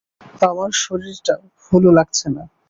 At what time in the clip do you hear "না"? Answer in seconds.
2.35-2.43